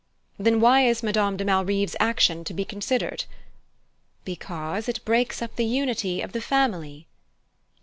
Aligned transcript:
"Then 0.39 0.59
why 0.59 0.81
is 0.81 1.03
Madame 1.03 1.37
de 1.37 1.45
Malrive's 1.45 1.95
action 1.99 2.43
to 2.45 2.55
be 2.55 2.65
considered?" 2.65 3.25
"Because 4.25 4.89
it 4.89 5.05
breaks 5.05 5.43
up 5.43 5.55
the 5.57 5.63
unity 5.63 6.21
of 6.23 6.31
the 6.31 6.41
family." 6.41 7.05